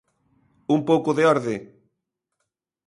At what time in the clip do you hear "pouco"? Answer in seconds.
0.89-1.11